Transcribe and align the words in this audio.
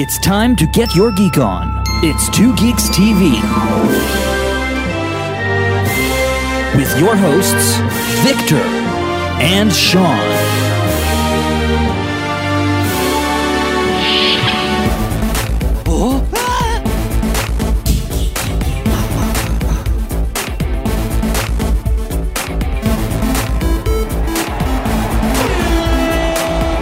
It's 0.00 0.16
time 0.16 0.54
to 0.54 0.66
get 0.68 0.94
your 0.94 1.10
geek 1.10 1.38
on. 1.38 1.82
It's 2.04 2.28
Two 2.28 2.54
Geeks 2.54 2.84
TV. 2.90 3.32
With 6.76 7.00
your 7.00 7.16
hosts, 7.16 7.78
Victor 8.22 8.62
and 9.42 9.72
Sean. 9.72 10.06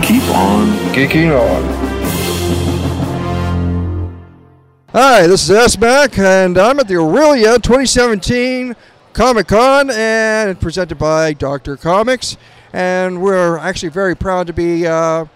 Keep 0.02 0.28
on 0.34 0.68
geeking 0.92 1.32
on. 1.32 1.75
Hi, 4.98 5.26
this 5.26 5.42
is 5.42 5.50
S 5.50 5.78
Mac, 5.78 6.18
and 6.18 6.56
I'm 6.56 6.80
at 6.80 6.88
the 6.88 6.94
Aurelia 6.96 7.58
2017 7.58 8.74
Comic 9.12 9.48
Con, 9.48 9.90
and 9.90 10.58
presented 10.58 10.96
by 10.96 11.34
Doctor 11.34 11.76
Comics. 11.76 12.38
And 12.72 13.20
we're 13.20 13.58
actually 13.58 13.90
very 13.90 14.16
proud 14.16 14.46
to 14.46 14.54
be, 14.54 14.86
uh, 14.86 15.26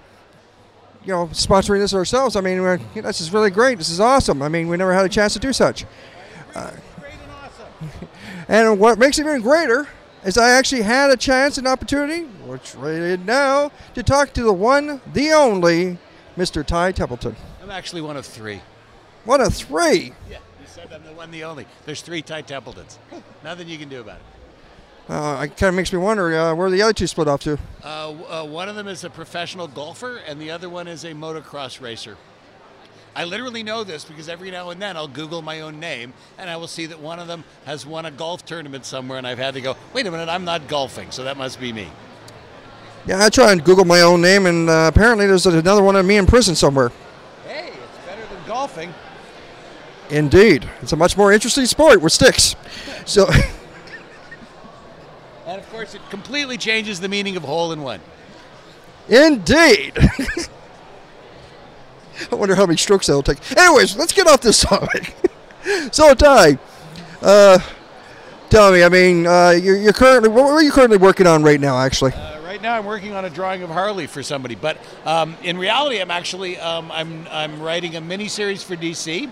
you 1.05 1.13
know, 1.13 1.27
sponsoring 1.27 1.81
this 1.81 1.93
ourselves. 1.93 2.37
I 2.37 2.41
mean, 2.41 2.63
we're, 2.63 2.79
this 2.95 3.21
is 3.21 3.35
really 3.35 3.51
great. 3.51 3.77
This 3.77 3.91
is 3.91 4.01
awesome. 4.01 4.41
I 4.41 4.49
mean, 4.49 4.67
we 4.69 4.79
never 4.79 4.95
had 4.95 5.05
a 5.05 5.11
chance 5.11 5.35
to 5.35 5.39
do 5.39 5.53
such. 5.53 5.85
Uh, 6.55 6.71
and 8.49 8.81
what 8.81 8.99
makes 8.99 9.19
it 9.19 9.27
even 9.27 9.43
greater 9.43 9.87
is 10.25 10.39
I 10.39 10.53
actually 10.53 10.85
had 10.85 11.11
a 11.11 11.19
chance 11.19 11.59
and 11.59 11.67
opportunity, 11.67 12.23
which 12.47 12.75
right 12.77 13.21
now, 13.21 13.73
to 13.93 14.03
talk 14.03 14.33
to 14.33 14.43
the 14.43 14.55
one, 14.55 15.03
the 15.13 15.33
only, 15.33 15.99
Mr. 16.35 16.65
Ty 16.65 16.93
Templeton. 16.93 17.37
I'm 17.63 17.71
actually 17.71 18.01
one 18.01 18.17
of 18.17 18.25
three. 18.25 18.63
What 19.25 19.41
a 19.41 19.51
three! 19.51 20.13
Yeah, 20.31 20.39
you 20.61 20.67
said 20.67 20.91
I'm 20.93 21.05
the 21.05 21.13
one, 21.13 21.31
the 21.31 21.45
only. 21.45 21.67
There's 21.85 22.01
three 22.01 22.23
Ty 22.23 22.43
Templetons. 22.43 22.99
Nothing 23.45 23.69
you 23.69 23.79
can 23.79 23.89
do 23.89 24.01
about 24.01 24.17
it. 24.17 24.23
Uh, 25.13 25.43
it 25.43 25.57
kind 25.57 25.71
of 25.71 25.75
makes 25.75 25.93
me 25.93 25.99
wonder 25.99 26.33
uh, 26.39 26.55
where 26.55 26.71
the 26.71 26.81
other 26.83 26.93
two 26.93 27.07
split 27.07 27.27
off 27.27 27.41
to. 27.41 27.59
Uh, 27.83 28.11
uh, 28.11 28.45
one 28.45 28.69
of 28.69 28.77
them 28.77 28.87
is 28.87 29.03
a 29.03 29.11
professional 29.11 29.67
golfer, 29.67 30.19
and 30.19 30.41
the 30.41 30.51
other 30.51 30.69
one 30.69 30.87
is 30.87 31.05
a 31.05 31.13
motocross 31.13 31.81
racer. 31.81 32.17
I 33.17 33.25
literally 33.25 33.65
know 33.65 33.83
this 33.83 34.05
because 34.05 34.29
every 34.29 34.53
now 34.53 34.71
and 34.71 34.81
then 34.81 34.97
I'll 34.97 35.09
Google 35.09 35.43
my 35.43 35.63
own 35.63 35.81
name, 35.81 36.13
and 36.39 36.49
I 36.49 36.57
will 36.57 36.69
see 36.69 36.87
that 36.87 37.01
one 37.01 37.19
of 37.19 37.27
them 37.27 37.43
has 37.65 37.85
won 37.85 38.07
a 38.07 38.11
golf 38.11 38.45
tournament 38.45 38.85
somewhere, 38.85 39.19
and 39.19 39.27
I've 39.27 39.39
had 39.39 39.55
to 39.55 39.61
go, 39.61 39.77
wait 39.93 40.07
a 40.07 40.11
minute, 40.13 40.29
I'm 40.29 40.45
not 40.45 40.69
golfing, 40.69 41.11
so 41.11 41.25
that 41.25 41.37
must 41.37 41.59
be 41.59 41.73
me. 41.73 41.89
Yeah, 43.07 43.25
I 43.25 43.29
try 43.31 43.51
and 43.51 43.65
Google 43.65 43.85
my 43.85 44.03
own 44.03 44.21
name, 44.21 44.47
and 44.47 44.71
uh, 44.71 44.91
apparently 44.93 45.27
there's 45.27 45.47
another 45.47 45.83
one 45.83 45.97
of 45.97 46.07
me 46.07 46.19
in 46.19 46.27
prison 46.27 46.55
somewhere. 46.55 46.93
Hey, 47.49 47.73
it's 47.73 48.07
better 48.07 48.23
than 48.33 48.47
golfing. 48.47 48.95
Indeed, 50.11 50.69
it's 50.83 50.93
a 50.93 50.97
much 50.97 51.17
more 51.17 51.33
interesting 51.33 51.67
sport 51.67 52.03
with 52.03 52.13
sticks. 52.13 52.57
So, 53.07 53.29
And 55.47 55.61
of 55.61 55.69
course, 55.71 55.95
it 55.95 56.01
completely 56.11 56.57
changes 56.59 57.01
the 57.01 57.09
meaning 57.09 57.37
of 57.37 57.43
hole 57.43 57.73
in 57.73 57.83
one. 57.83 58.01
indeed. 59.09 59.93
I 62.31 62.35
wonder 62.35 62.55
how 62.55 62.67
many 62.67 62.77
strokes 62.77 63.07
that'll 63.07 63.23
take. 63.23 63.39
Anyways, 63.57 63.97
let's 63.97 64.13
get 64.13 64.27
off 64.29 64.43
this 64.43 64.61
topic. 64.61 65.15
so, 65.91 66.15
Ty, 66.15 66.59
uh, 67.23 67.59
tell 68.51 68.71
me. 68.73 68.85
I 68.85 68.89
mean, 68.89 69.27
uh, 69.27 69.51
you're, 69.51 69.77
you're 69.77 69.93
currently 69.93 70.29
what 70.29 70.45
are 70.51 70.63
you 70.63 70.71
currently 70.71 70.99
working 70.99 71.27
on 71.27 71.43
right 71.43 71.61
now? 71.61 71.79
Actually, 71.79 72.13
Uh, 72.13 72.41
right 72.43 72.61
now, 72.63 72.77
I'm 72.77 72.85
working 72.85 73.15
on 73.15 73.25
a 73.25 73.31
drawing 73.31 73.63
of 73.63 73.71
Harley 73.71 74.07
for 74.07 74.23
somebody, 74.23 74.55
but 74.55 74.77
um, 75.07 75.37
in 75.43 75.57
reality, 75.59 75.99
I'm 75.99 76.11
actually 76.11 76.59
um, 76.59 76.91
I'm 76.93 77.27
I'm 77.31 77.61
writing 77.61 77.97
a 77.97 78.01
mini 78.01 78.29
series 78.29 78.63
for 78.63 78.77
DC. 78.77 79.31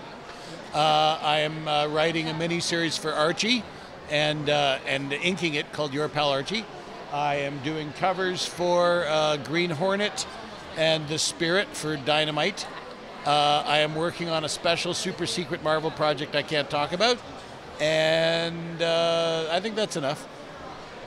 Uh, 0.73 1.19
I 1.21 1.39
am 1.39 1.67
uh, 1.67 1.87
writing 1.87 2.29
a 2.29 2.33
mini 2.33 2.59
series 2.59 2.95
for 2.95 3.11
Archie, 3.11 3.63
and 4.11 4.49
uh, 4.49 4.77
and 4.85 5.11
inking 5.11 5.55
it 5.55 5.71
called 5.73 5.93
Your 5.93 6.07
Pal 6.09 6.29
Archie. 6.29 6.63
I 7.11 7.37
am 7.37 7.57
doing 7.63 7.91
covers 7.93 8.45
for 8.45 9.05
Green 9.45 9.71
Hornet 9.71 10.27
and 10.77 11.07
the 11.07 11.17
Spirit 11.17 11.67
for 11.69 11.97
Dynamite. 11.97 12.67
Uh, 13.25 13.63
I 13.65 13.79
am 13.79 13.95
working 13.95 14.29
on 14.29 14.45
a 14.45 14.49
special 14.49 14.93
super 14.93 15.25
secret 15.25 15.63
Marvel 15.63 15.91
project 15.91 16.35
I 16.35 16.43
can't 16.43 16.69
talk 16.69 16.93
about, 16.93 17.17
and 17.79 18.81
uh, 18.81 19.49
I 19.51 19.59
think 19.59 19.75
that's 19.75 19.97
enough. 19.97 20.27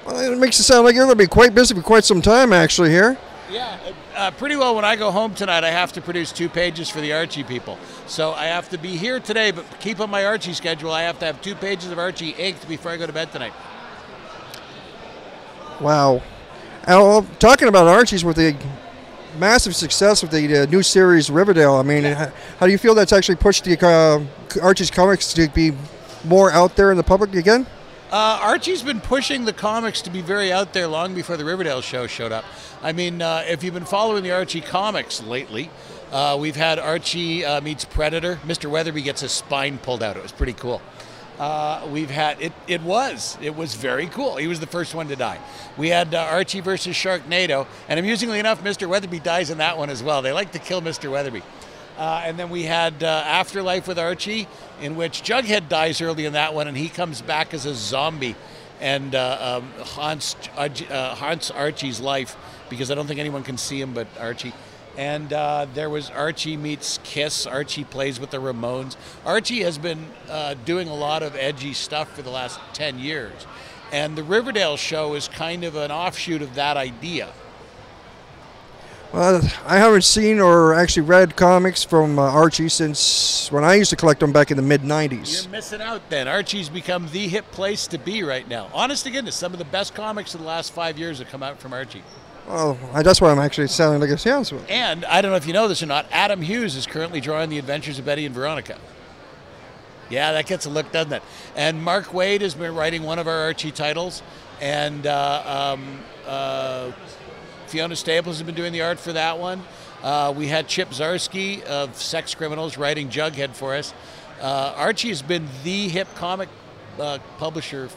well, 0.05 0.19
it 0.19 0.39
makes 0.39 0.59
it 0.59 0.65
sound 0.65 0.85
like 0.85 0.95
you're 0.95 1.07
going 1.07 1.17
to 1.17 1.25
be 1.25 1.29
quite 1.29 1.55
busy 1.55 1.75
for 1.75 1.83
quite 1.83 2.05
some 2.05 2.21
time. 2.21 2.53
Actually, 2.53 2.91
here. 2.91 3.17
Yeah, 3.51 3.79
uh, 4.17 4.31
pretty 4.31 4.57
well. 4.57 4.75
When 4.75 4.85
I 4.85 4.97
go 4.97 5.11
home 5.11 5.35
tonight, 5.35 5.65
I 5.65 5.71
have 5.71 5.93
to 5.95 6.01
produce 6.01 6.33
two 6.33 6.49
pages 6.49 6.89
for 6.89 7.01
the 7.01 7.13
Archie 7.13 7.45
people. 7.45 7.79
So 8.07 8.33
I 8.33 8.47
have 8.47 8.69
to 8.71 8.79
be 8.79 8.97
here 8.97 9.21
today, 9.21 9.51
but 9.51 9.65
keep 9.81 10.01
on 10.01 10.11
my 10.11 10.25
Archie 10.25 10.55
schedule. 10.55 10.91
I 10.91 11.03
have 11.03 11.19
to 11.19 11.27
have 11.27 11.43
two 11.43 11.55
pages 11.55 11.91
of 11.91 11.99
Archie 11.99 12.31
inked 12.31 12.67
before 12.69 12.93
I 12.93 12.97
go 12.97 13.07
to 13.07 13.13
bed 13.13 13.31
tonight. 13.33 13.53
Wow. 15.81 16.23
And, 16.85 16.99
well, 16.99 17.27
talking 17.39 17.69
about 17.69 17.89
Archie's 17.89 18.25
with 18.25 18.37
the 18.37 18.57
massive 19.39 19.75
success 19.75 20.23
with 20.23 20.31
the 20.31 20.63
uh, 20.63 20.67
new 20.67 20.83
series 20.83 21.29
Riverdale, 21.29 21.75
I 21.75 21.83
mean, 21.83 22.05
how, 22.05 22.33
how 22.59 22.67
do 22.67 22.73
you 22.73 22.79
feel 22.79 22.95
that's 22.95 23.13
actually 23.13 23.37
pushed 23.37 23.65
the 23.65 23.79
uh, 23.85 24.61
Archie's 24.63 24.91
comics 24.91 25.33
to 25.35 25.49
be 25.49 25.73
more 26.25 26.51
out 26.53 26.77
there 26.77 26.91
in 26.91 26.97
the 26.97 27.03
public 27.03 27.35
again? 27.35 27.67
Uh, 28.13 28.39
Archie's 28.43 28.83
been 28.83 29.01
pushing 29.01 29.47
the 29.47 29.55
comics 29.55 30.03
to 30.03 30.11
be 30.11 30.21
very 30.21 30.53
out 30.53 30.75
there 30.75 30.87
long 30.87 31.15
before 31.15 31.39
the 31.39 31.47
Riverdale 31.47 31.81
show 31.81 32.07
showed 32.07 32.31
up. 32.31 32.45
I 32.83 32.93
mean, 32.93 33.23
uh, 33.23 33.43
if 33.49 33.65
you've 33.65 33.73
been 33.73 33.87
following 33.87 34.23
the 34.23 34.33
Archie 34.33 34.61
comics 34.61 35.23
lately, 35.23 35.71
uh, 36.13 36.37
we've 36.39 36.55
had 36.55 36.79
Archie 36.79 37.43
uh, 37.43 37.63
meets 37.63 37.87
Predator. 37.87 38.37
Mr. 38.45 38.71
Weatherbee 38.71 39.03
gets 39.03 39.23
his 39.23 39.33
spine 39.33 39.79
pulled 39.79 40.03
out. 40.03 40.19
It 40.19 40.23
was 40.23 40.31
pretty 40.31 40.53
cool. 40.53 40.83
Uh, 41.39 41.89
we've 41.91 42.11
had 42.11 42.39
it. 42.39 42.53
It 42.69 42.83
was. 42.83 43.39
It 43.41 43.57
was 43.57 43.77
very 43.77 44.09
cool. 44.09 44.37
He 44.37 44.47
was 44.47 44.61
the 44.61 44.67
first 44.67 44.95
one 44.95 45.09
to 45.09 45.17
die. 45.17 45.39
We 45.79 45.89
had 45.89 46.15
uh, 46.15 46.19
Archie 46.19 46.61
versus 46.61 46.95
Sharknado, 46.95 47.67
and 47.89 47.99
amusingly 47.99 48.39
enough, 48.39 48.63
Mr. 48.63 48.87
Weatherbee 48.87 49.23
dies 49.23 49.49
in 49.49 49.57
that 49.57 49.79
one 49.79 49.89
as 49.89 50.03
well. 50.03 50.21
They 50.21 50.33
like 50.33 50.53
to 50.53 50.59
kill 50.59 50.83
Mr. 50.83 51.11
Weatherbee. 51.11 51.43
Uh, 52.03 52.21
and 52.25 52.37
then 52.37 52.51
we 52.51 52.65
had 52.65 53.05
uh, 53.05 53.23
Afterlife 53.25 53.87
with 53.87 53.97
Archie, 53.97 54.49
in 54.81 54.97
which 54.97 55.23
Jughead 55.23 55.69
dies 55.69 56.01
early 56.01 56.25
in 56.25 56.33
that 56.33 56.53
one, 56.53 56.67
and 56.67 56.77
he 56.77 56.89
comes 56.89 57.23
back 57.23 57.55
as 57.55 57.65
a 57.65 57.77
zombie 57.77 58.35
and 58.81 59.15
uh, 59.15 59.61
um, 59.63 59.71
haunts, 59.85 60.35
uh, 60.57 61.15
haunts 61.15 61.53
Archie's 61.53 62.01
life 62.01 62.37
because 62.69 62.91
I 62.91 62.97
don't 62.97 63.07
think 63.07 63.21
anyone 63.21 63.45
can 63.45 63.57
see 63.57 63.81
him 63.81 63.95
but 63.95 64.09
Archie. 64.19 64.53
And 64.99 65.33
uh, 65.33 65.69
there 65.75 65.89
was 65.89 66.11
Archie 66.11 66.57
meets 66.57 66.99
Kiss. 67.05 67.47
Archie 67.47 67.85
plays 67.85 68.19
with 68.19 68.31
the 68.31 68.39
Ramones. 68.39 68.97
Archie 69.25 69.63
has 69.63 69.79
been 69.79 70.05
uh, 70.29 70.55
doing 70.65 70.89
a 70.89 70.95
lot 70.97 71.23
of 71.23 71.37
edgy 71.37 71.73
stuff 71.73 72.17
for 72.17 72.23
the 72.23 72.31
last 72.31 72.59
10 72.73 72.99
years. 72.99 73.47
And 73.93 74.19
the 74.19 74.25
Riverdale 74.25 74.77
show 74.77 75.15
is 75.15 75.29
kind 75.29 75.63
of 75.63 75.77
an 75.77 75.93
offshoot 75.93 76.43
of 76.43 76.57
that 76.57 76.77
idea. 76.77 77.33
Well, 79.13 79.43
I 79.67 79.77
haven't 79.77 80.05
seen 80.05 80.41
or 80.41 80.73
actually 80.73 81.03
read 81.03 81.37
comics 81.37 81.85
from 81.85 82.19
uh, 82.19 82.23
Archie 82.23 82.71
since 82.71 83.53
when 83.53 83.63
I 83.63 83.75
used 83.75 83.91
to 83.91 83.97
collect 83.97 84.21
them 84.21 84.33
back 84.33 84.51
in 84.51 84.57
the 84.57 84.63
mid 84.63 84.81
90s. 84.81 85.43
You're 85.43 85.53
missing 85.53 85.83
out 85.83 86.09
then. 86.09 86.29
Archie's 86.29 86.71
become 86.71 87.09
the 87.09 87.29
hip 87.29 87.51
place 87.51 87.87
to 87.89 87.99
be 87.99 88.23
right 88.23 88.49
now. 88.49 88.71
Honest 88.73 89.05
to 89.05 89.11
goodness, 89.11 89.35
some 89.35 89.53
of 89.53 89.59
the 89.59 89.67
best 89.67 89.95
comics 89.95 90.33
of 90.35 90.41
the 90.41 90.47
last 90.47 90.73
five 90.73 90.99
years 90.99 91.19
have 91.19 91.29
come 91.29 91.43
out 91.43 91.59
from 91.59 91.75
Archie. 91.75 92.03
Well, 92.49 92.79
I, 92.95 93.03
that's 93.03 93.21
why 93.21 93.31
I'm 93.31 93.39
actually 93.39 93.69
sounding 93.69 94.01
like 94.01 94.09
a 94.11 94.17
so- 94.17 94.59
And 94.71 95.05
I 95.05 95.21
don't 95.21 95.31
know 95.31 95.37
if 95.37 95.47
you 95.47 95.53
know 95.53 95.69
this 95.69 95.83
or 95.83 95.87
not, 95.87 96.07
Adam 96.11 96.41
Hughes 96.41 96.75
is 96.75 96.87
currently 96.87 97.21
drawing 97.21 97.51
the 97.51 97.59
adventures 97.59 97.99
of 97.99 98.07
Betty 98.07 98.25
and 98.25 98.35
Veronica. 98.35 98.79
Yeah, 100.09 100.33
that 100.33 100.47
gets 100.47 100.65
a 100.65 100.71
look, 100.71 100.91
doesn't 100.91 101.13
it? 101.13 101.23
And 101.55 101.83
Mark 101.83 102.07
Waid 102.07 102.41
has 102.41 102.55
been 102.55 102.75
writing 102.75 103.03
one 103.03 103.19
of 103.19 103.29
our 103.29 103.41
Archie 103.43 103.71
titles, 103.73 104.23
and 104.61 105.07
uh, 105.07 105.75
um, 105.75 106.01
uh, 106.27 106.93
Fiona 107.73 107.97
Staples 107.97 108.37
has 108.37 108.45
been 108.45 108.55
doing 108.55 108.71
the 108.71 108.83
art 108.83 109.01
for 109.01 109.15
that 109.15 109.39
one. 109.39 109.65
Uh, 110.03 110.31
we 110.37 110.47
had 110.47 110.69
Chip 110.69 110.91
Zdarsky 110.91 111.63
of 111.63 111.97
Sex 111.97 112.35
Criminals 112.35 112.77
writing 112.77 113.09
Jughead 113.09 113.55
for 113.55 113.75
us. 113.75 113.95
Uh, 114.43 114.75
Archie 114.77 115.09
has 115.09 115.23
been 115.23 115.49
the 115.65 115.89
hip 115.89 116.07
comic 116.15 116.51
uh, 117.01 117.17
publisher 117.39 117.89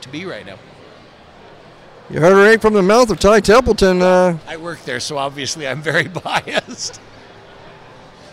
to 0.00 0.08
be 0.08 0.24
right 0.26 0.44
now. 0.44 0.58
You 2.10 2.18
heard 2.18 2.32
it 2.32 2.44
right 2.44 2.60
from 2.60 2.74
the 2.74 2.82
mouth 2.82 3.10
of 3.10 3.20
Ty 3.20 3.38
Templeton. 3.38 4.02
Uh, 4.02 4.38
I 4.48 4.56
work 4.56 4.82
there, 4.82 4.98
so 4.98 5.18
obviously 5.18 5.68
I'm 5.68 5.82
very 5.82 6.08
biased. 6.24 7.00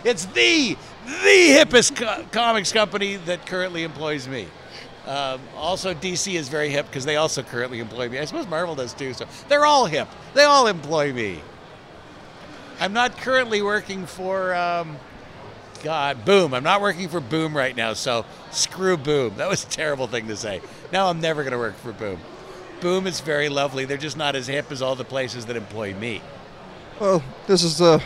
It's 0.02 0.24
the 0.26 0.76
the 1.04 1.56
hippest 1.56 1.94
co- 1.94 2.24
comics 2.32 2.72
company 2.72 3.14
that 3.26 3.46
currently 3.46 3.84
employs 3.84 4.26
me. 4.26 4.48
Um, 5.10 5.40
also, 5.56 5.92
DC 5.92 6.34
is 6.34 6.48
very 6.48 6.68
hip 6.68 6.86
because 6.86 7.04
they 7.04 7.16
also 7.16 7.42
currently 7.42 7.80
employ 7.80 8.08
me. 8.08 8.20
I 8.20 8.24
suppose 8.26 8.46
Marvel 8.46 8.76
does 8.76 8.94
too. 8.94 9.12
So 9.12 9.26
they're 9.48 9.66
all 9.66 9.86
hip. 9.86 10.06
They 10.34 10.44
all 10.44 10.68
employ 10.68 11.12
me. 11.12 11.40
I'm 12.78 12.92
not 12.92 13.16
currently 13.18 13.60
working 13.60 14.06
for 14.06 14.54
um, 14.54 14.96
God 15.82 16.24
Boom. 16.24 16.54
I'm 16.54 16.62
not 16.62 16.80
working 16.80 17.08
for 17.08 17.18
Boom 17.18 17.56
right 17.56 17.74
now. 17.74 17.92
So 17.94 18.24
screw 18.52 18.96
Boom. 18.96 19.34
That 19.36 19.48
was 19.48 19.64
a 19.64 19.68
terrible 19.68 20.06
thing 20.06 20.28
to 20.28 20.36
say. 20.36 20.60
Now 20.92 21.08
I'm 21.08 21.20
never 21.20 21.42
going 21.42 21.52
to 21.52 21.58
work 21.58 21.76
for 21.76 21.92
Boom. 21.92 22.20
Boom 22.80 23.08
is 23.08 23.18
very 23.20 23.48
lovely. 23.48 23.86
They're 23.86 23.96
just 23.98 24.16
not 24.16 24.36
as 24.36 24.46
hip 24.46 24.70
as 24.70 24.80
all 24.80 24.94
the 24.94 25.04
places 25.04 25.44
that 25.46 25.56
employ 25.56 25.92
me. 25.94 26.22
well, 27.00 27.20
this 27.48 27.64
is 27.64 27.80
uh, 27.82 27.98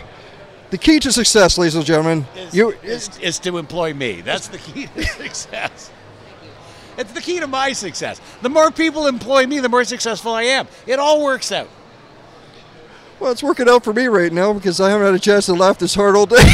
The 0.71 0.79
key 0.79 1.01
to 1.01 1.13
success, 1.13 1.59
ladies 1.59 1.75
and 1.75 1.85
gentlemen, 1.85 2.27
is, 2.35 2.55
you 2.55 2.71
is, 2.83 3.19
is 3.19 3.39
to 3.41 3.59
employ 3.59 3.93
me. 3.93 4.23
That's 4.23 4.49
the 4.49 4.59
key 4.59 4.87
to 4.87 5.03
success. 5.23 5.91
It's 6.97 7.13
the 7.13 7.21
key 7.21 7.41
to 7.41 7.47
my 7.47 7.73
success. 7.73 8.21
The 8.43 8.49
more 8.49 8.71
people 8.71 9.07
employ 9.07 9.47
me, 9.47 9.61
the 9.61 9.69
more 9.69 9.85
successful 9.85 10.33
I 10.33 10.43
am. 10.43 10.69
It 10.87 10.99
all 10.99 11.23
works 11.23 11.51
out. 11.53 11.69
well, 13.21 13.33
it's 13.33 13.43
working 13.43 13.69
out 13.69 13.85
for 13.85 13.93
me 13.93 14.07
right 14.07 14.33
now 14.33 14.53
because 14.53 14.81
I 14.81 14.91
haven't 14.91 15.07
had 15.07 15.15
a 15.15 15.19
chance 15.19 15.47
to 15.47 15.55
laugh 15.55 15.79
this 15.79 15.95
hard 15.95 16.17
all 16.17 16.27
day. 16.27 16.37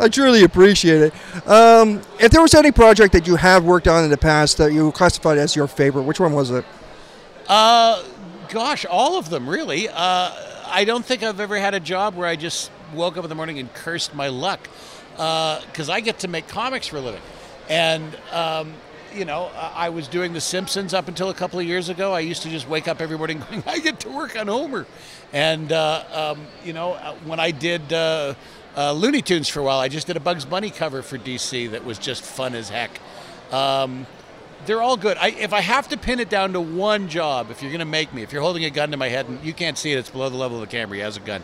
I 0.00 0.08
truly 0.08 0.42
appreciate 0.44 1.02
it. 1.02 1.48
Um, 1.48 2.02
if 2.20 2.30
there 2.30 2.42
was 2.42 2.54
any 2.54 2.72
project 2.72 3.12
that 3.12 3.26
you 3.26 3.36
have 3.36 3.64
worked 3.64 3.88
on 3.88 4.04
in 4.04 4.10
the 4.10 4.16
past 4.18 4.58
that 4.58 4.72
you 4.72 4.92
classified 4.92 5.38
as 5.38 5.56
your 5.56 5.66
favorite, 5.66 6.02
which 6.02 6.20
one 6.20 6.32
was 6.32 6.50
it? 6.50 6.64
Uh, 7.46 8.02
gosh, 8.48 8.84
all 8.84 9.18
of 9.18 9.30
them 9.30 9.48
really. 9.48 9.88
Uh, 9.88 10.30
I 10.66 10.84
don't 10.84 11.04
think 11.04 11.22
I've 11.22 11.40
ever 11.40 11.56
had 11.58 11.74
a 11.74 11.80
job 11.80 12.14
where 12.14 12.28
I 12.28 12.36
just 12.36 12.70
woke 12.92 13.16
up 13.16 13.24
in 13.24 13.28
the 13.28 13.34
morning 13.34 13.58
and 13.58 13.72
cursed 13.72 14.14
my 14.14 14.28
luck, 14.28 14.68
because 15.12 15.88
I 15.88 16.00
get 16.00 16.18
to 16.20 16.28
make 16.28 16.48
comics 16.48 16.86
for 16.86 16.98
a 16.98 17.00
living, 17.00 17.22
and 17.68 18.16
um, 18.32 18.72
you 19.14 19.24
know 19.24 19.50
I 19.54 19.88
was 19.88 20.08
doing 20.08 20.32
The 20.32 20.40
Simpsons 20.40 20.94
up 20.94 21.08
until 21.08 21.30
a 21.30 21.34
couple 21.34 21.58
of 21.58 21.66
years 21.66 21.88
ago. 21.88 22.12
I 22.12 22.20
used 22.20 22.42
to 22.42 22.50
just 22.50 22.68
wake 22.68 22.88
up 22.88 23.00
every 23.00 23.16
morning 23.16 23.42
going, 23.50 23.62
I 23.66 23.78
get 23.78 24.00
to 24.00 24.10
work 24.10 24.38
on 24.38 24.48
Homer, 24.48 24.86
and 25.32 25.72
uh, 25.72 26.34
um, 26.36 26.46
you 26.64 26.72
know 26.72 26.92
uh, 26.92 27.14
when 27.24 27.40
I 27.40 27.50
did. 27.50 27.92
Uh, 27.92 28.34
uh, 28.76 28.92
Looney 28.92 29.22
Tunes 29.22 29.48
for 29.48 29.58
a 29.58 29.64
while. 29.64 29.80
I 29.80 29.88
just 29.88 30.06
did 30.06 30.16
a 30.16 30.20
Bugs 30.20 30.44
Bunny 30.44 30.70
cover 30.70 31.02
for 31.02 31.18
DC 31.18 31.72
that 31.72 31.84
was 31.84 31.98
just 31.98 32.22
fun 32.22 32.54
as 32.54 32.68
heck. 32.68 33.00
Um, 33.50 34.06
they're 34.66 34.80
all 34.80 34.96
good. 34.96 35.16
I, 35.16 35.30
if 35.30 35.52
I 35.52 35.60
have 35.62 35.88
to 35.88 35.96
pin 35.96 36.20
it 36.20 36.28
down 36.28 36.52
to 36.52 36.60
one 36.60 37.08
job, 37.08 37.50
if 37.50 37.60
you're 37.60 37.72
going 37.72 37.80
to 37.80 37.84
make 37.84 38.14
me, 38.14 38.22
if 38.22 38.32
you're 38.32 38.42
holding 38.42 38.64
a 38.64 38.70
gun 38.70 38.92
to 38.92 38.96
my 38.96 39.08
head 39.08 39.26
and 39.26 39.42
you 39.44 39.52
can't 39.52 39.76
see 39.76 39.92
it, 39.92 39.98
it's 39.98 40.10
below 40.10 40.28
the 40.28 40.36
level 40.36 40.62
of 40.62 40.68
the 40.68 40.70
camera. 40.70 40.96
He 40.96 41.02
has 41.02 41.16
a 41.16 41.20
gun. 41.20 41.42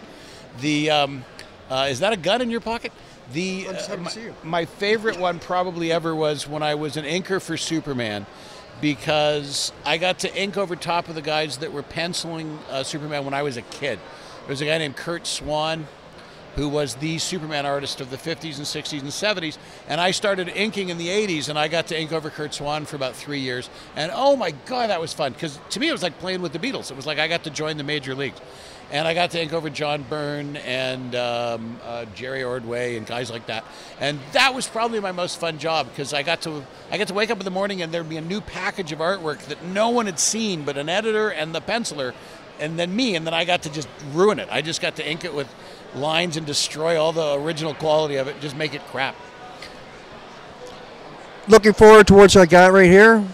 The 0.60 0.90
um, 0.90 1.24
uh, 1.70 1.88
is 1.90 2.00
that 2.00 2.12
a 2.12 2.16
gun 2.16 2.40
in 2.40 2.50
your 2.50 2.60
pocket? 2.60 2.92
The 3.32 3.64
to 3.64 3.96
my, 3.96 4.12
my 4.42 4.64
favorite 4.64 5.18
one 5.18 5.38
probably 5.38 5.90
ever 5.90 6.14
was 6.14 6.46
when 6.46 6.62
I 6.62 6.74
was 6.74 6.96
an 6.96 7.04
inker 7.04 7.40
for 7.40 7.56
Superman, 7.56 8.26
because 8.80 9.72
I 9.84 9.96
got 9.96 10.18
to 10.20 10.36
ink 10.36 10.56
over 10.56 10.76
top 10.76 11.08
of 11.08 11.14
the 11.14 11.22
guys 11.22 11.58
that 11.58 11.72
were 11.72 11.82
penciling 11.82 12.58
uh, 12.70 12.82
Superman 12.82 13.24
when 13.24 13.34
I 13.34 13.42
was 13.42 13.56
a 13.56 13.62
kid. 13.62 13.98
There 14.40 14.50
was 14.50 14.60
a 14.60 14.66
guy 14.66 14.76
named 14.78 14.96
Curt 14.96 15.26
Swan 15.26 15.86
who 16.56 16.68
was 16.68 16.94
the 16.96 17.18
Superman 17.18 17.66
artist 17.66 18.00
of 18.00 18.10
the 18.10 18.16
50s 18.16 18.58
and 18.58 18.66
60s 18.66 19.00
and 19.00 19.10
70s. 19.10 19.58
And 19.88 20.00
I 20.00 20.12
started 20.12 20.48
inking 20.48 20.88
in 20.88 20.98
the 20.98 21.08
80s, 21.08 21.48
and 21.48 21.58
I 21.58 21.68
got 21.68 21.88
to 21.88 21.98
ink 21.98 22.12
over 22.12 22.30
Curt 22.30 22.54
Swan 22.54 22.84
for 22.84 22.96
about 22.96 23.14
three 23.14 23.40
years. 23.40 23.68
And 23.96 24.12
oh 24.14 24.36
my 24.36 24.52
God, 24.66 24.90
that 24.90 25.00
was 25.00 25.12
fun. 25.12 25.32
Because 25.32 25.58
to 25.70 25.80
me, 25.80 25.88
it 25.88 25.92
was 25.92 26.02
like 26.02 26.18
playing 26.18 26.42
with 26.42 26.52
the 26.52 26.58
Beatles. 26.58 26.90
It 26.90 26.96
was 26.96 27.06
like 27.06 27.18
I 27.18 27.28
got 27.28 27.44
to 27.44 27.50
join 27.50 27.76
the 27.76 27.84
major 27.84 28.14
leagues. 28.14 28.40
And 28.90 29.08
I 29.08 29.14
got 29.14 29.30
to 29.32 29.42
ink 29.42 29.52
over 29.52 29.70
John 29.70 30.02
Byrne 30.02 30.56
and 30.56 31.14
um, 31.14 31.78
uh, 31.82 32.04
Jerry 32.14 32.44
Ordway 32.44 32.96
and 32.96 33.06
guys 33.06 33.30
like 33.30 33.46
that. 33.46 33.64
And 33.98 34.20
that 34.32 34.54
was 34.54 34.68
probably 34.68 35.00
my 35.00 35.12
most 35.12 35.40
fun 35.40 35.58
job 35.58 35.88
because 35.88 36.12
I 36.12 36.22
got 36.22 36.42
to 36.42 36.64
I 36.90 36.98
got 36.98 37.08
to 37.08 37.14
wake 37.14 37.30
up 37.30 37.38
in 37.38 37.44
the 37.44 37.50
morning 37.50 37.82
and 37.82 37.92
there'd 37.92 38.08
be 38.08 38.18
a 38.18 38.22
new 38.22 38.40
package 38.40 38.92
of 38.92 39.00
artwork 39.00 39.40
that 39.46 39.64
no 39.64 39.88
one 39.88 40.06
had 40.06 40.18
seen 40.18 40.64
but 40.64 40.76
an 40.76 40.88
editor 40.88 41.30
and 41.30 41.54
the 41.54 41.60
penciler, 41.60 42.14
and 42.60 42.78
then 42.78 42.94
me. 42.94 43.16
And 43.16 43.26
then 43.26 43.34
I 43.34 43.44
got 43.44 43.62
to 43.62 43.72
just 43.72 43.88
ruin 44.12 44.38
it. 44.38 44.48
I 44.50 44.62
just 44.62 44.80
got 44.80 44.96
to 44.96 45.08
ink 45.08 45.24
it 45.24 45.34
with 45.34 45.52
lines 45.94 46.36
and 46.36 46.46
destroy 46.46 47.00
all 47.00 47.12
the 47.12 47.34
original 47.34 47.74
quality 47.74 48.16
of 48.16 48.28
it, 48.28 48.40
just 48.40 48.56
make 48.56 48.74
it 48.74 48.82
crap. 48.88 49.16
Looking 51.46 51.72
forward 51.72 52.06
to 52.08 52.14
what 52.14 52.36
I 52.36 52.46
got 52.46 52.72
right 52.72 52.90
here. 52.90 53.24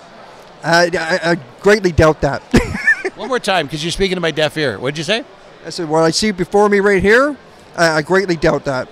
I, 0.62 0.90
I, 0.92 1.30
I 1.32 1.36
greatly 1.60 1.92
doubt 1.92 2.20
that. 2.22 2.42
One 3.14 3.28
more 3.28 3.38
time, 3.38 3.66
because 3.66 3.84
you're 3.84 3.92
speaking 3.92 4.16
to 4.16 4.20
my 4.20 4.30
deaf 4.30 4.56
ear. 4.56 4.78
What'd 4.78 4.98
you 4.98 5.04
say? 5.04 5.24
I 5.64 5.70
said, 5.70 5.88
what 5.88 6.02
I 6.02 6.10
see 6.10 6.30
before 6.30 6.68
me 6.68 6.80
right 6.80 7.02
here, 7.02 7.36
I, 7.76 7.98
I 7.98 8.02
greatly 8.02 8.36
doubt 8.36 8.64
that. 8.64 8.88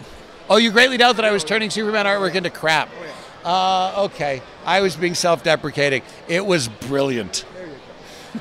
Oh, 0.50 0.56
you 0.56 0.70
greatly 0.70 0.96
doubt 0.96 1.16
that 1.16 1.24
I 1.24 1.30
was 1.30 1.44
turning 1.44 1.70
Superman 1.70 2.06
artwork 2.06 2.34
into 2.34 2.50
crap. 2.50 2.90
Uh, 3.44 4.04
okay, 4.04 4.42
I 4.66 4.80
was 4.80 4.96
being 4.96 5.14
self-deprecating. 5.14 6.02
It 6.26 6.44
was 6.44 6.68
brilliant. 6.68 7.46
There 7.54 7.66
you 7.66 7.72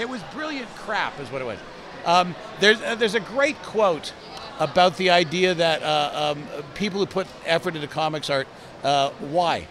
It 0.00 0.08
was 0.08 0.22
brilliant 0.32 0.68
crap, 0.76 1.18
is 1.20 1.30
what 1.30 1.42
it 1.42 1.44
was. 1.44 1.58
Um, 2.04 2.34
there's 2.60 2.82
uh, 2.82 2.96
there's 2.96 3.14
a 3.14 3.20
great 3.20 3.60
quote 3.62 4.12
about 4.60 4.96
the 4.96 5.10
idea 5.10 5.54
that 5.54 5.82
uh, 5.82 6.34
um, 6.36 6.46
people 6.74 7.00
who 7.00 7.06
put 7.06 7.26
effort 7.46 7.74
into 7.74 7.88
comics 7.88 8.28
art, 8.30 8.46
uh, 8.82 9.10
why? 9.20 9.66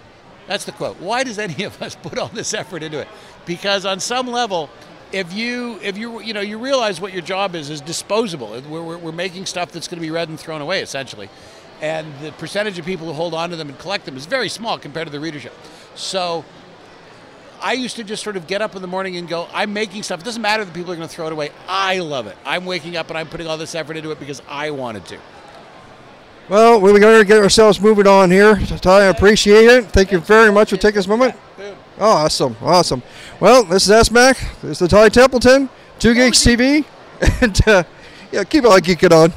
That's 0.47 0.65
the 0.65 0.71
quote. 0.73 0.99
Why 0.99 1.23
does 1.23 1.39
any 1.39 1.63
of 1.63 1.81
us 1.81 1.95
put 1.95 2.17
all 2.17 2.27
this 2.27 2.53
effort 2.53 2.83
into 2.83 2.99
it? 2.99 3.07
Because 3.45 3.85
on 3.85 3.99
some 3.99 4.27
level, 4.27 4.69
if 5.13 5.31
you 5.31 5.79
if 5.81 5.97
you 5.97 6.21
you 6.21 6.33
know 6.33 6.41
you 6.41 6.57
realize 6.57 6.99
what 6.99 7.13
your 7.13 7.21
job 7.21 7.55
is 7.55 7.69
is 7.69 7.79
disposable. 7.79 8.59
We're, 8.67 8.81
we're, 8.81 8.97
we're 8.97 9.11
making 9.11 9.45
stuff 9.45 9.71
that's 9.71 9.87
going 9.87 9.99
to 9.99 10.01
be 10.01 10.11
read 10.11 10.27
and 10.27 10.39
thrown 10.39 10.61
away 10.61 10.81
essentially, 10.81 11.29
and 11.81 12.07
the 12.21 12.31
percentage 12.33 12.79
of 12.79 12.85
people 12.85 13.07
who 13.07 13.13
hold 13.13 13.33
on 13.33 13.51
to 13.51 13.55
them 13.55 13.69
and 13.69 13.77
collect 13.77 14.05
them 14.05 14.17
is 14.17 14.25
very 14.25 14.49
small 14.49 14.77
compared 14.79 15.07
to 15.07 15.11
the 15.11 15.19
readership. 15.19 15.53
So 15.95 16.43
I 17.61 17.73
used 17.73 17.95
to 17.95 18.03
just 18.03 18.23
sort 18.23 18.35
of 18.35 18.47
get 18.47 18.61
up 18.61 18.75
in 18.75 18.81
the 18.81 18.87
morning 18.87 19.15
and 19.15 19.27
go, 19.27 19.47
I'm 19.53 19.71
making 19.71 20.03
stuff. 20.03 20.19
It 20.19 20.25
doesn't 20.25 20.41
matter 20.41 20.65
that 20.65 20.73
people 20.73 20.91
are 20.91 20.97
going 20.97 21.07
to 21.07 21.13
throw 21.13 21.27
it 21.27 21.31
away. 21.31 21.51
I 21.67 21.99
love 21.99 22.27
it. 22.27 22.35
I'm 22.43 22.65
waking 22.65 22.97
up 22.97 23.07
and 23.09 23.17
I'm 23.17 23.27
putting 23.27 23.47
all 23.47 23.57
this 23.57 23.73
effort 23.73 23.95
into 23.95 24.11
it 24.11 24.19
because 24.19 24.41
I 24.49 24.71
wanted 24.71 25.05
to. 25.05 25.19
Well, 26.49 26.81
we 26.81 26.99
got 26.99 27.17
to 27.17 27.23
get 27.23 27.41
ourselves 27.41 27.79
moving 27.79 28.05
on 28.05 28.29
here. 28.29 28.57
Ty, 28.57 29.03
I 29.03 29.05
appreciate 29.05 29.65
it. 29.65 29.85
Thank 29.85 30.11
you 30.11 30.19
very 30.19 30.51
much 30.51 30.71
for 30.71 30.77
taking 30.77 30.97
this 30.97 31.07
moment. 31.07 31.35
Oh, 31.99 32.09
awesome, 32.09 32.55
awesome. 32.61 33.03
Well, 33.39 33.63
this 33.63 33.83
is 33.83 33.91
S 33.91 34.09
Mac. 34.09 34.37
This 34.61 34.71
is 34.71 34.79
the 34.79 34.87
Ty 34.87 35.09
Templeton, 35.09 35.69
Two 35.99 36.15
Geeks 36.15 36.39
TV, 36.39 36.83
and 37.41 37.67
uh, 37.67 37.83
yeah, 38.31 38.43
keep 38.43 38.65
on 38.65 38.79
geeking 38.79 39.11
on. 39.11 39.31